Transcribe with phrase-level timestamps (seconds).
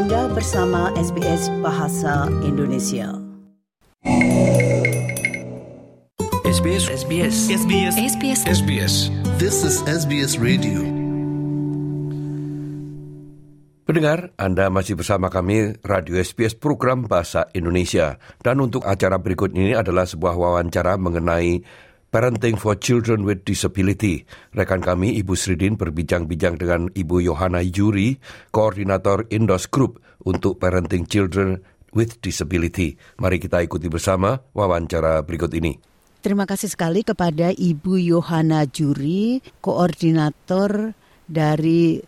[0.00, 3.20] Anda bersama SBS Bahasa Indonesia.
[6.40, 8.94] SBS SBS SBS SBS SBS
[9.36, 10.80] This is SBS Radio.
[13.84, 18.16] Pendengar, Anda masih bersama kami Radio SBS program Bahasa Indonesia.
[18.40, 21.60] Dan untuk acara berikut ini adalah sebuah wawancara mengenai
[22.10, 24.26] Parenting for Children with Disability.
[24.50, 28.18] Rekan kami Ibu Sridin berbincang-bincang dengan Ibu Yohana Yuri,
[28.50, 31.62] Koordinator Indos Group untuk Parenting Children
[31.94, 32.98] with Disability.
[33.22, 35.78] Mari kita ikuti bersama wawancara berikut ini.
[36.18, 40.98] Terima kasih sekali kepada Ibu Yohana Juri, koordinator
[41.30, 42.02] dari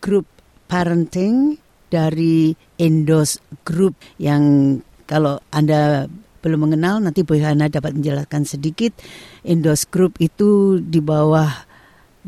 [0.00, 0.24] grup
[0.72, 1.60] parenting
[1.92, 8.94] dari Endos Group yang kalau Anda belum mengenal nanti Bu Yohana dapat menjelaskan sedikit
[9.42, 11.50] Endos Group itu di bawah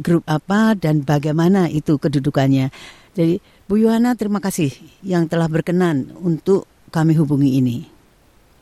[0.01, 2.73] grup apa dan bagaimana itu kedudukannya.
[3.15, 7.79] Jadi Bu Yohana terima kasih yang telah berkenan untuk kami hubungi ini.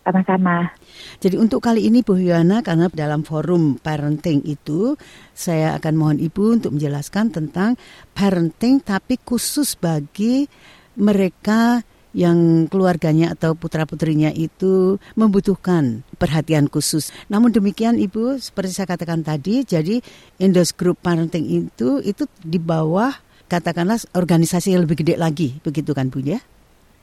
[0.09, 0.73] Sama-sama.
[1.21, 4.97] Jadi untuk kali ini Bu Yohana karena dalam forum parenting itu
[5.37, 7.77] saya akan mohon Ibu untuk menjelaskan tentang
[8.17, 10.49] parenting tapi khusus bagi
[10.97, 11.85] mereka
[12.17, 17.13] yang keluarganya atau putra-putrinya itu membutuhkan perhatian khusus.
[17.29, 20.01] Namun demikian Ibu, seperti saya katakan tadi, jadi
[20.41, 23.13] Indos Group Parenting itu itu di bawah
[23.49, 26.41] katakanlah organisasi yang lebih gede lagi, begitu kan Bu ya?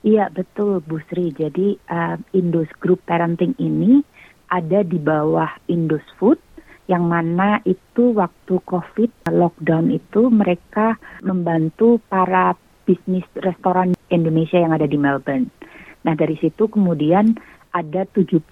[0.06, 1.33] Iya betul Bu Sri.
[1.33, 4.06] Jadi uh, Indus Group Parenting ini
[4.53, 6.38] ada di bawah Indus Food
[6.86, 12.53] yang mana itu waktu COVID lockdown itu mereka membantu para
[12.86, 15.50] bisnis restoran Indonesia yang ada di Melbourne.
[16.05, 17.36] Nah dari situ kemudian
[17.73, 18.45] ada 70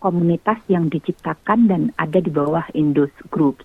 [0.00, 3.62] komunitas yang diciptakan dan ada di bawah Indus Group.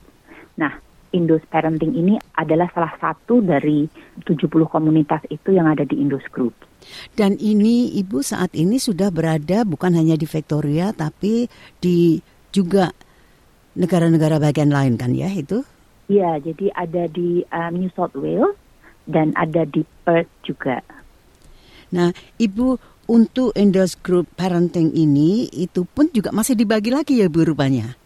[0.60, 0.76] Nah
[1.14, 3.86] Indus Parenting ini adalah salah satu dari
[4.26, 6.58] 70 komunitas itu yang ada di Indus Group.
[7.14, 11.48] Dan ini Ibu saat ini sudah berada bukan hanya di Victoria tapi
[11.80, 12.18] di
[12.52, 12.92] juga
[13.78, 15.62] negara-negara bagian lain kan ya itu?
[16.12, 18.60] Iya, jadi ada di um, New South Wales
[19.10, 20.84] dan ada di Perth juga.
[21.94, 22.10] Nah,
[22.42, 22.80] Ibu
[23.12, 28.00] untuk Endos Group Parenting ini itu pun juga masih dibagi lagi ya Bu rupanya?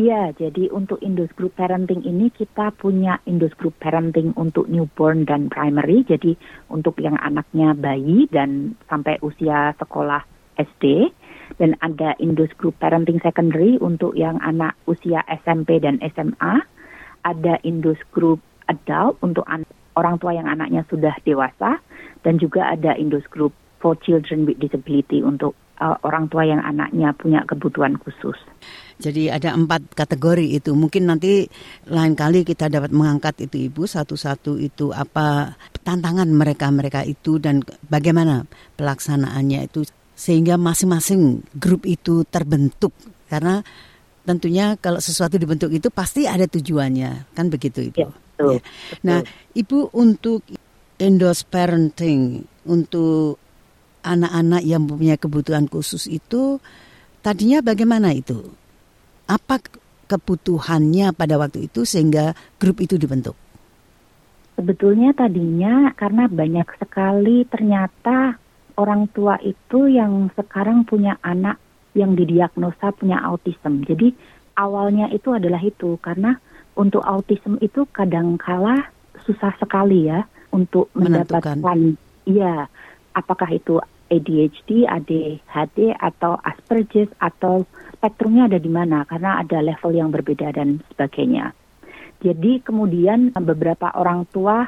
[0.00, 5.52] Iya, jadi untuk Indus Group Parenting ini kita punya Indus Group Parenting untuk newborn dan
[5.52, 6.40] primary, jadi
[6.72, 10.24] untuk yang anaknya bayi dan sampai usia sekolah
[10.56, 11.10] SD.
[11.58, 16.64] Dan ada Indus Group Parenting Secondary untuk yang anak usia SMP dan SMA.
[17.26, 21.80] Ada Indus Group Adult untuk an orang tua yang anaknya sudah dewasa.
[22.20, 27.16] Dan juga ada Indus Group for Children with Disability untuk uh, orang tua yang anaknya
[27.16, 28.36] punya kebutuhan khusus.
[29.00, 30.76] Jadi ada empat kategori itu.
[30.76, 31.48] Mungkin nanti
[31.88, 38.44] lain kali kita dapat mengangkat itu ibu satu-satu itu apa tantangan mereka-mereka itu dan bagaimana
[38.76, 42.92] pelaksanaannya itu sehingga masing-masing grup itu terbentuk
[43.32, 43.64] karena
[44.28, 48.04] tentunya kalau sesuatu dibentuk itu pasti ada tujuannya kan begitu ibu.
[48.04, 48.60] Ya, betul, Ya.
[49.04, 49.18] Nah
[49.52, 50.40] ibu untuk
[51.00, 53.36] endorse parenting untuk
[54.00, 56.60] anak-anak yang punya kebutuhan khusus itu
[57.20, 58.48] tadinya bagaimana itu?
[59.28, 59.60] Apa
[60.10, 63.36] kebutuhannya pada waktu itu sehingga grup itu dibentuk?
[64.58, 68.36] Sebetulnya tadinya karena banyak sekali ternyata
[68.76, 71.56] orang tua itu yang sekarang punya anak
[71.96, 73.86] yang didiagnosa punya autism.
[73.86, 74.12] Jadi
[74.58, 76.36] awalnya itu adalah itu karena
[76.80, 78.88] untuk autism itu kadangkala
[79.28, 80.24] susah sekali ya
[80.56, 81.60] untuk Menentukan.
[81.60, 81.78] mendapatkan
[82.24, 82.64] iya
[83.12, 83.76] apakah itu
[84.10, 87.62] ADHD, ADHD atau Asperger atau
[87.94, 91.54] spektrumnya ada di mana karena ada level yang berbeda dan sebagainya.
[92.20, 94.66] Jadi kemudian beberapa orang tua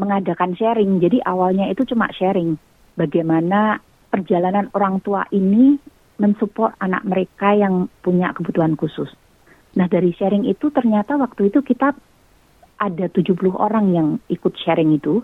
[0.00, 0.98] mengadakan sharing.
[0.98, 2.56] Jadi awalnya itu cuma sharing
[2.96, 3.78] bagaimana
[4.08, 5.76] perjalanan orang tua ini
[6.16, 9.12] mensupport anak mereka yang punya kebutuhan khusus.
[9.78, 11.94] Nah dari sharing itu ternyata waktu itu kita
[12.80, 15.20] ada 70 orang yang ikut sharing itu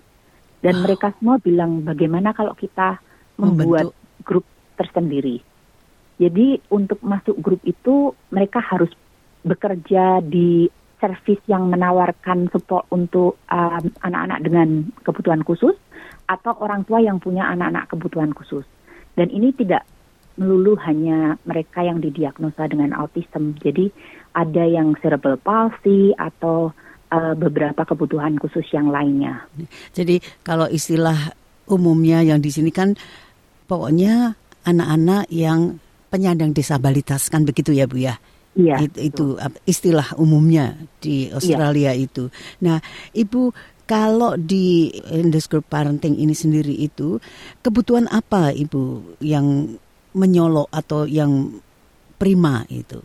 [0.60, 3.00] dan mereka semua bilang bagaimana kalau kita
[3.40, 4.24] membuat Membentuk.
[4.24, 4.46] grup
[4.76, 5.40] tersendiri.
[6.16, 8.88] Jadi untuk masuk grup itu mereka harus
[9.44, 14.68] bekerja di servis yang menawarkan support untuk um, anak-anak dengan
[15.04, 15.76] kebutuhan khusus
[16.26, 18.64] atau orang tua yang punya anak-anak kebutuhan khusus.
[19.12, 19.84] Dan ini tidak
[20.36, 23.56] melulu hanya mereka yang didiagnosa dengan autism.
[23.60, 23.88] Jadi
[24.36, 26.72] ada yang cerebral palsy atau
[27.12, 29.48] uh, beberapa kebutuhan khusus yang lainnya.
[29.96, 31.32] Jadi kalau istilah
[31.66, 32.94] umumnya yang di sini kan
[33.66, 34.36] pokoknya
[34.68, 35.80] anak-anak yang
[36.12, 38.20] penyandang disabilitas kan begitu ya Bu ya?
[38.56, 38.88] Iya.
[38.88, 39.26] Itu, itu
[39.68, 42.32] istilah umumnya di Australia itu.
[42.64, 42.80] Nah,
[43.12, 43.52] Ibu
[43.86, 47.22] kalau di industri parenting ini sendiri itu
[47.62, 49.78] kebutuhan apa ibu yang
[50.16, 51.60] menyolok atau yang
[52.16, 53.04] prima itu?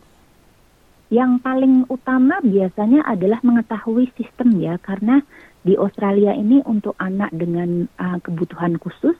[1.12, 5.20] Yang paling utama biasanya adalah mengetahui sistem ya, karena
[5.60, 9.14] di Australia ini untuk anak dengan uh, kebutuhan khusus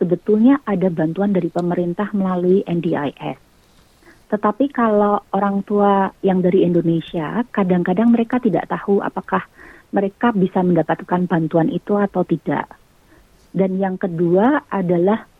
[0.00, 3.38] sebetulnya ada bantuan dari pemerintah melalui NDIS.
[4.32, 9.46] Tetapi kalau orang tua yang dari Indonesia, kadang-kadang mereka tidak tahu apakah
[9.94, 12.66] mereka bisa mendapatkan bantuan itu atau tidak.
[13.54, 15.30] Dan yang kedua adalah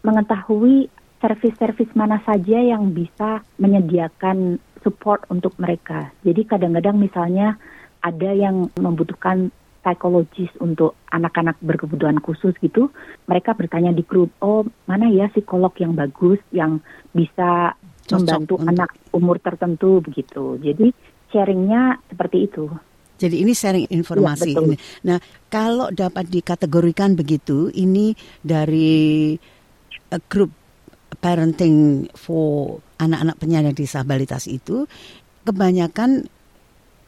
[0.00, 0.88] mengetahui
[1.24, 6.12] servis-servis mana saja yang bisa menyediakan support untuk mereka.
[6.20, 7.56] Jadi kadang-kadang misalnya
[8.04, 9.48] ada yang membutuhkan
[9.80, 12.92] psikologis untuk anak-anak berkebutuhan khusus gitu,
[13.24, 16.84] mereka bertanya di grup, oh mana ya psikolog yang bagus yang
[17.16, 17.72] bisa
[18.04, 18.68] Cocok membantu untuk...
[18.68, 20.60] anak umur tertentu begitu.
[20.60, 20.92] Jadi
[21.32, 22.68] sharingnya seperti itu.
[23.16, 24.52] Jadi ini sharing informasi.
[24.52, 24.76] Ya, ini.
[25.08, 25.18] Nah,
[25.48, 28.12] kalau dapat dikategorikan begitu, ini
[28.42, 29.32] dari
[30.12, 30.63] uh, grup
[31.24, 34.84] parenting for anak-anak penyandang disabilitas itu,
[35.48, 36.28] kebanyakan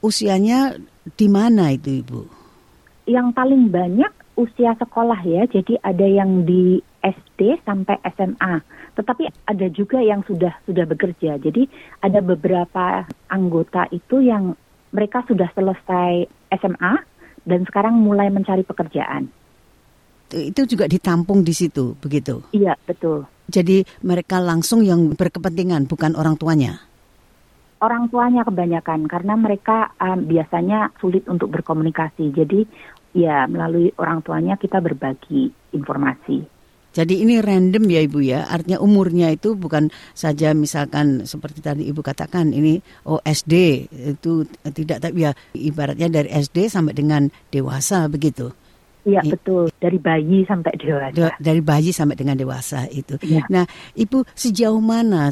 [0.01, 0.81] usianya
[1.21, 2.21] di mana itu, Ibu?
[3.05, 8.65] Yang paling banyak usia sekolah ya, jadi ada yang di SD sampai SMA.
[8.97, 11.37] Tetapi ada juga yang sudah sudah bekerja.
[11.37, 11.69] Jadi
[12.01, 14.57] ada beberapa anggota itu yang
[14.97, 16.25] mereka sudah selesai
[16.57, 16.95] SMA
[17.45, 19.29] dan sekarang mulai mencari pekerjaan.
[20.33, 22.43] Itu juga ditampung di situ, begitu?
[22.51, 23.36] Iya, betul.
[23.47, 26.83] Jadi mereka langsung yang berkepentingan, bukan orang tuanya?
[27.79, 32.33] Orang tuanya kebanyakan, karena mereka um, biasanya sulit untuk berkomunikasi.
[32.35, 32.67] Jadi
[33.17, 36.57] ya melalui orang tuanya kita berbagi informasi.
[36.97, 42.01] Jadi ini random ya Ibu ya, artinya umurnya itu bukan saja misalkan seperti tadi Ibu
[42.01, 43.85] katakan ini oh SD
[44.17, 48.49] itu tidak tapi ya ibaratnya dari SD sampai dengan dewasa begitu.
[49.07, 51.39] Iya betul dari bayi sampai dewasa.
[51.39, 53.15] Dari bayi sampai dengan dewasa itu.
[53.23, 53.47] Ya.
[53.47, 53.63] Nah
[53.95, 55.31] ibu sejauh mana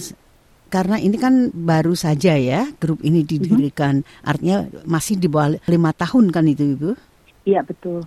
[0.71, 3.29] karena ini kan baru saja ya grup ini mhm.
[3.29, 4.31] didirikan, mm -hmm.
[4.31, 4.57] artinya
[4.87, 6.91] masih di bawah lima tahun kan itu ibu?
[7.45, 8.07] Iya betul,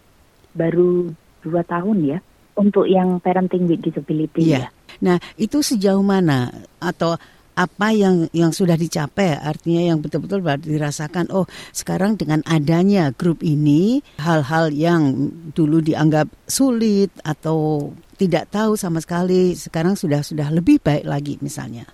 [0.56, 1.12] baru
[1.44, 2.18] dua tahun ya
[2.58, 4.50] untuk yang parenting with disability.
[4.50, 4.68] Iya.
[4.68, 4.70] Ya.
[4.98, 6.50] Nah, itu sejauh mana
[6.82, 7.22] atau
[7.58, 14.06] apa yang yang sudah dicapai artinya yang betul-betul dirasakan oh sekarang dengan adanya grup ini
[14.22, 17.90] hal-hal yang dulu dianggap sulit atau
[18.22, 21.90] tidak tahu sama sekali sekarang sudah sudah lebih baik lagi misalnya.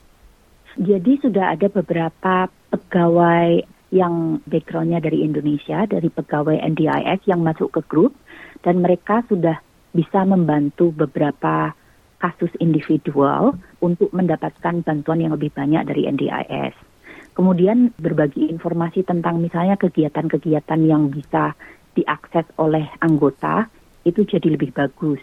[0.76, 3.62] Jadi sudah ada beberapa pegawai
[3.94, 8.18] yang backgroundnya dari Indonesia dari pegawai NDIS yang masuk ke grup
[8.66, 9.62] dan mereka sudah
[9.94, 11.78] bisa membantu beberapa
[12.24, 16.72] kasus individual untuk mendapatkan bantuan yang lebih banyak dari NDIS.
[17.36, 21.52] Kemudian berbagi informasi tentang misalnya kegiatan-kegiatan yang bisa
[22.00, 23.68] diakses oleh anggota
[24.08, 25.20] itu jadi lebih bagus.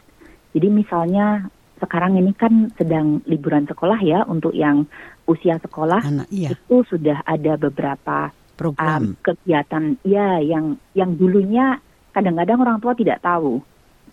[0.52, 1.48] Jadi misalnya
[1.80, 4.84] sekarang ini kan sedang liburan sekolah ya untuk yang
[5.24, 6.52] usia sekolah Anak, iya.
[6.52, 8.28] itu sudah ada beberapa
[8.60, 11.80] program um, kegiatan ya yang yang dulunya
[12.12, 13.64] kadang-kadang orang tua tidak tahu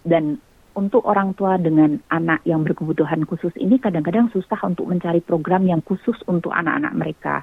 [0.07, 0.39] dan
[0.77, 5.81] untuk orang tua dengan anak yang berkebutuhan khusus ini kadang-kadang susah untuk mencari program yang
[5.81, 7.35] khusus untuk anak-anak mereka.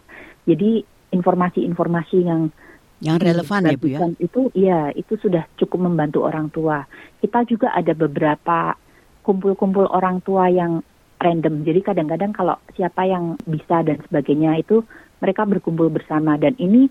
[0.46, 2.54] Jadi informasi-informasi yang
[3.02, 3.98] yang relevan ya Bu ya.
[4.22, 6.86] Itu ya, itu sudah cukup membantu orang tua.
[7.18, 8.78] Kita juga ada beberapa
[9.26, 10.80] kumpul-kumpul orang tua yang
[11.18, 11.66] random.
[11.66, 14.86] Jadi kadang-kadang kalau siapa yang bisa dan sebagainya itu
[15.18, 16.86] mereka berkumpul bersama dan ini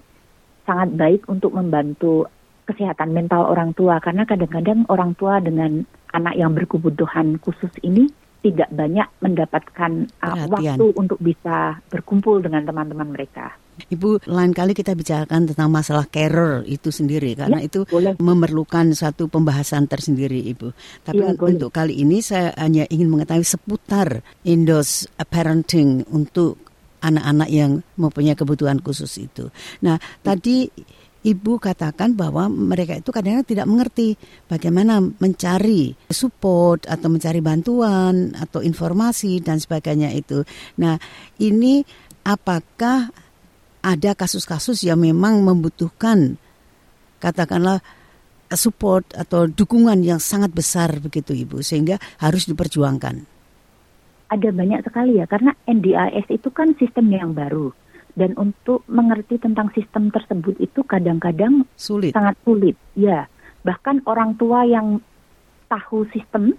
[0.67, 2.27] sangat baik untuk membantu
[2.63, 8.08] kesehatan mental orang tua karena kadang-kadang orang tua dengan anak yang berkebutuhan khusus ini
[8.43, 13.55] tidak banyak mendapatkan uh, waktu untuk bisa berkumpul dengan teman-teman mereka.
[13.74, 18.13] Ibu, lain kali kita bicarakan tentang masalah carer itu sendiri karena ya, itu boleh.
[18.22, 20.70] memerlukan satu pembahasan tersendiri, Ibu.
[21.01, 21.77] Tapi ya, untuk boleh.
[21.82, 26.62] kali ini saya hanya ingin mengetahui seputar Indos parenting untuk
[27.01, 29.50] anak-anak yang mempunyai kebutuhan khusus itu.
[29.82, 30.70] Nah, tadi
[31.24, 34.08] ibu katakan bahwa mereka itu kadang-kadang tidak mengerti
[34.51, 40.44] bagaimana mencari support atau mencari bantuan atau informasi dan sebagainya itu.
[40.77, 41.00] Nah,
[41.39, 41.88] ini
[42.27, 43.10] apakah
[43.84, 46.39] ada kasus-kasus yang memang membutuhkan
[47.20, 47.80] katakanlah
[48.53, 53.25] support atau dukungan yang sangat besar begitu Ibu sehingga harus diperjuangkan.
[54.30, 57.72] Ada banyak sekali ya karena NDIS itu kan sistem yang baru
[58.13, 62.13] dan untuk mengerti tentang sistem tersebut itu kadang-kadang sulit.
[62.13, 62.77] sangat sulit.
[62.93, 63.25] Ya,
[63.65, 65.01] bahkan orang tua yang
[65.70, 66.53] tahu sistem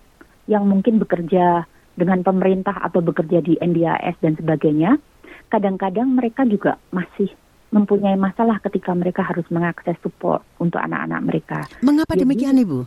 [0.51, 4.99] yang mungkin bekerja dengan pemerintah atau bekerja di NDIS dan sebagainya,
[5.47, 7.31] kadang-kadang mereka juga masih
[7.71, 11.59] mempunyai masalah ketika mereka harus mengakses support untuk anak-anak mereka.
[11.83, 12.87] Mengapa Jadi- demikian Ibu?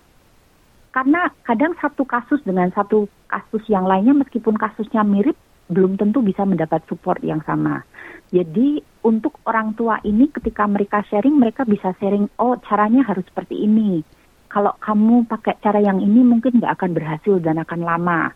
[0.96, 6.48] Karena kadang satu kasus dengan satu kasus yang lainnya meskipun kasusnya mirip belum tentu bisa
[6.48, 7.84] mendapat support yang sama.
[8.28, 13.64] Jadi untuk orang tua ini ketika mereka sharing mereka bisa sharing oh caranya harus seperti
[13.64, 14.04] ini.
[14.48, 18.32] Kalau kamu pakai cara yang ini mungkin nggak akan berhasil dan akan lama.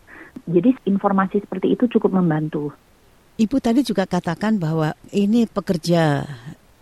[0.48, 2.72] Jadi informasi seperti itu cukup membantu.
[3.32, 6.24] Ibu tadi juga katakan bahwa ini pekerja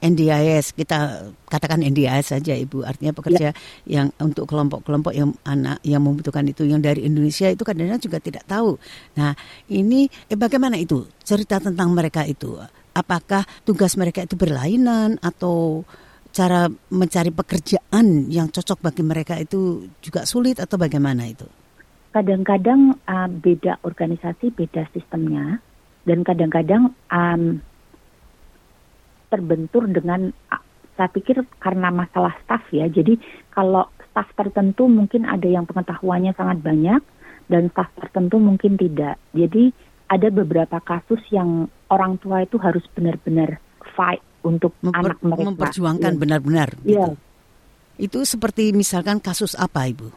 [0.01, 3.53] NDIS, kita katakan NDIS saja Ibu, artinya pekerja
[3.85, 8.45] yang untuk kelompok-kelompok yang anak yang membutuhkan itu yang dari Indonesia itu kadang-kadang juga tidak
[8.49, 8.81] tahu.
[9.21, 9.37] Nah,
[9.69, 12.57] ini eh, bagaimana itu cerita tentang mereka itu?
[12.97, 15.85] Apakah tugas mereka itu berlainan atau
[16.33, 21.47] cara mencari pekerjaan yang cocok bagi mereka itu juga sulit atau bagaimana itu?
[22.11, 25.63] Kadang-kadang uh, beda organisasi, beda sistemnya,
[26.09, 27.63] dan kadang-kadang um,
[29.31, 30.35] terbentur dengan
[30.95, 32.85] saya pikir karena masalah staff ya.
[32.87, 33.17] Jadi
[33.49, 37.01] kalau staff tertentu mungkin ada yang pengetahuannya sangat banyak
[37.49, 39.17] dan staff tertentu mungkin tidak.
[39.33, 39.73] Jadi
[40.11, 43.63] ada beberapa kasus yang orang tua itu harus benar-benar
[43.95, 45.47] fight untuk Memper- anak mereka.
[45.55, 46.21] memperjuangkan Iya.
[46.21, 46.69] benar-benar.
[46.83, 47.07] Iya.
[47.07, 47.13] gitu.
[48.01, 50.09] Itu seperti misalkan kasus apa Ibu?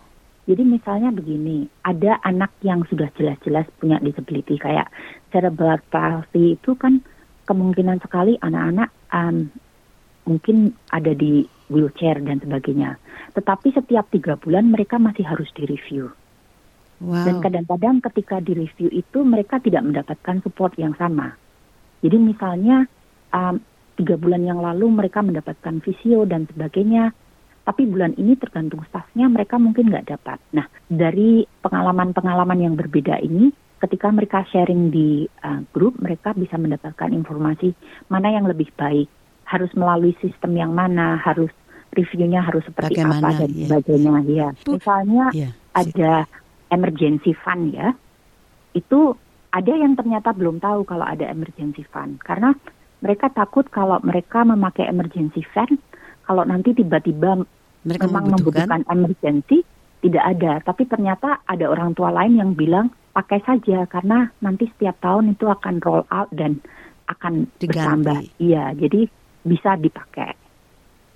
[0.44, 4.92] Jadi misalnya begini, ada anak yang sudah jelas-jelas punya disability kayak
[5.32, 7.00] cerebral palsy itu kan
[7.44, 9.52] kemungkinan sekali anak-anak um,
[10.24, 12.96] mungkin ada di wheelchair dan sebagainya.
[13.36, 16.12] Tetapi setiap tiga bulan mereka masih harus direview.
[17.04, 17.26] Wow.
[17.28, 21.36] Dan kadang-kadang ketika direview itu mereka tidak mendapatkan support yang sama.
[22.00, 22.88] Jadi misalnya
[23.36, 23.60] um,
[24.00, 27.12] tiga bulan yang lalu mereka mendapatkan visio dan sebagainya,
[27.64, 30.40] tapi bulan ini tergantung stafnya mereka mungkin nggak dapat.
[30.56, 33.52] Nah dari pengalaman-pengalaman yang berbeda ini,
[33.84, 37.76] ketika mereka sharing di uh, grup, mereka bisa mendapatkan informasi
[38.08, 39.12] mana yang lebih baik,
[39.44, 41.52] harus melalui sistem yang mana, harus
[41.92, 43.68] reviewnya harus seperti Bagaimana, apa dan iya.
[43.70, 44.12] sebagainya.
[44.26, 44.48] Ya.
[44.64, 45.50] Bu- Misalnya Iya.
[45.76, 46.14] ada
[46.72, 47.92] emergency fund ya,
[48.74, 49.14] itu
[49.54, 52.56] ada yang ternyata belum tahu kalau ada emergency fund karena
[53.04, 55.78] mereka takut kalau mereka memakai emergency fund
[56.24, 57.44] kalau nanti tiba-tiba
[57.84, 58.66] Mereka memang membutuhkan.
[58.66, 59.58] membutuhkan emergency
[60.00, 64.98] tidak ada, tapi ternyata ada orang tua lain yang bilang pakai saja karena nanti setiap
[65.00, 66.58] tahun itu akan roll out dan
[67.08, 67.70] akan Diganti.
[67.70, 68.20] bertambah.
[68.42, 69.02] Iya, jadi
[69.46, 70.34] bisa dipakai.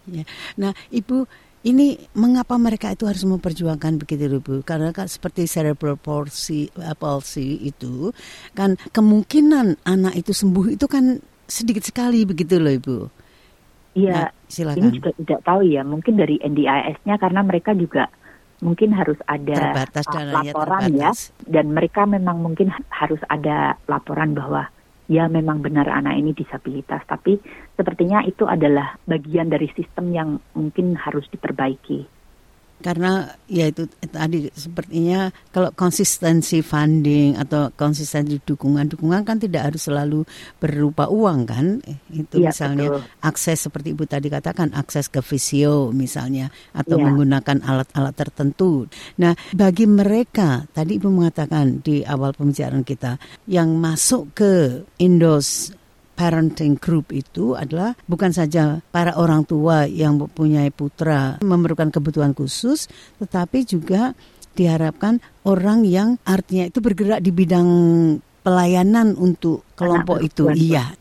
[0.08, 0.24] Ya.
[0.56, 1.26] Nah, Ibu,
[1.66, 4.64] ini mengapa mereka itu harus memperjuangkan begitu, Ibu?
[4.64, 8.14] Karena kan seperti cerebral palsy, uh, palsy itu
[8.54, 12.98] kan kemungkinan anak itu sembuh itu kan sedikit sekali begitu loh, Ibu.
[13.98, 14.92] Iya, Nah, ini silakan.
[14.94, 18.06] juga tidak tahu ya, mungkin dari NDIS-nya karena mereka juga
[18.60, 21.32] mungkin harus ada Terbatas uh, laporan ya, terbatas.
[21.46, 24.70] dan mereka memang mungkin ha- harus ada laporan bahwa
[25.08, 27.40] ya memang benar anak ini disabilitas, tapi
[27.80, 32.17] sepertinya itu adalah bagian dari sistem yang mungkin harus diperbaiki.
[32.78, 40.22] Karena ya itu tadi sepertinya kalau konsistensi funding atau konsistensi dukungan-dukungan kan tidak harus selalu
[40.62, 41.66] berupa uang kan?
[42.14, 43.02] Itu Iya, misalnya betul.
[43.26, 47.06] akses seperti Ibu tadi katakan akses ke visio misalnya atau Iya.
[47.10, 48.86] menggunakan alat-alat tertentu.
[49.18, 53.18] Nah, bagi mereka tadi Ibu mengatakan di awal pembicaraan kita
[53.50, 55.74] yang masuk ke Indos
[56.18, 62.90] parenting group itu adalah bukan saja para orang tua yang mempunyai putra memerlukan kebutuhan khusus,
[63.22, 64.18] tetapi juga
[64.58, 67.70] diharapkan orang yang artinya itu bergerak di bidang
[68.42, 70.50] pelayanan untuk kelompok itu.
[70.50, 70.98] Iya.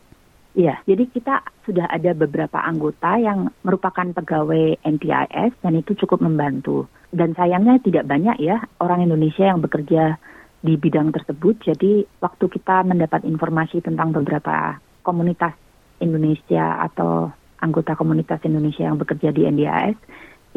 [0.57, 6.89] Iya, jadi kita sudah ada beberapa anggota yang merupakan pegawai NTIS dan itu cukup membantu.
[7.13, 10.17] Dan sayangnya tidak banyak ya orang Indonesia yang bekerja
[10.65, 11.61] di bidang tersebut.
[11.61, 15.55] Jadi waktu kita mendapat informasi tentang beberapa komunitas
[16.03, 17.31] Indonesia atau
[17.63, 19.97] anggota komunitas Indonesia yang bekerja di NDIS,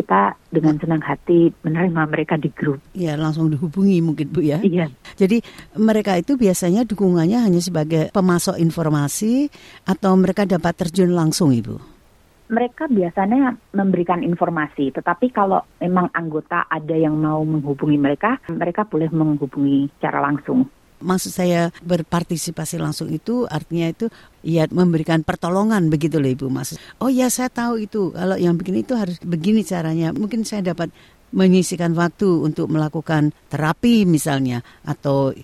[0.00, 2.80] kita dengan senang hati menerima mereka di grup.
[2.96, 4.58] Ya, langsung dihubungi mungkin Bu ya.
[4.64, 5.44] Iya, Jadi
[5.76, 9.52] mereka itu biasanya dukungannya hanya sebagai pemasok informasi
[9.84, 12.02] atau mereka dapat terjun langsung Ibu.
[12.50, 19.06] mereka biasanya memberikan informasi, tetapi kalau memang anggota ada yang mau menghubungi mereka, mereka boleh
[19.06, 20.66] menghubungi secara langsung.
[21.00, 24.06] Maksud saya berpartisipasi langsung itu artinya itu
[24.44, 26.76] ya memberikan pertolongan begitu loh Ibu maksud.
[27.00, 30.12] Oh ya saya tahu itu kalau yang begini itu harus begini caranya.
[30.12, 30.92] Mungkin saya dapat
[31.30, 35.34] menyisikan waktu untuk melakukan terapi misalnya atau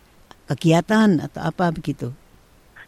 [0.51, 2.15] kegiatan atau apa begitu.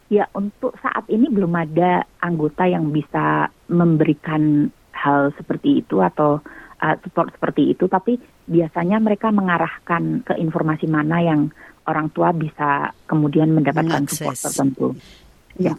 [0.09, 6.41] Ya, untuk saat ini belum ada anggota yang bisa memberikan hal seperti itu atau
[6.81, 8.17] uh, support seperti itu, tapi
[8.49, 11.53] biasanya mereka mengarahkan ke informasi mana yang
[11.89, 14.21] orang tua bisa kemudian mendapatkan Mengakses.
[14.21, 14.87] support tertentu.
[15.57, 15.73] Iya.
[15.73, 15.75] Ya.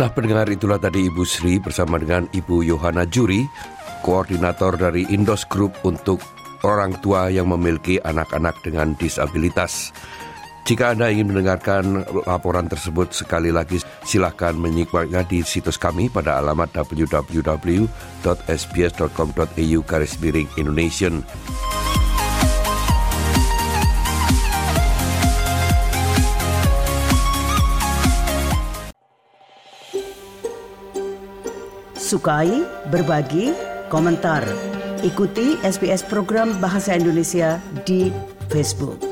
[0.00, 3.44] Nah pendengar itulah tadi Ibu Sri bersama dengan Ibu Yohana Juri,
[4.00, 6.24] koordinator dari Indos Group untuk
[6.64, 9.92] orang tua yang memiliki anak-anak dengan disabilitas.
[10.70, 16.70] Jika Anda ingin mendengarkan laporan tersebut sekali lagi, silahkan menyikmatnya di situs kami pada alamat
[16.70, 17.90] www.sbs.com.au
[19.82, 21.26] garis miring Indonesian.
[31.98, 32.62] Sukai,
[32.94, 33.50] berbagi,
[33.90, 34.46] komentar.
[35.02, 38.14] Ikuti SBS program Bahasa Indonesia di
[38.46, 39.09] Facebook.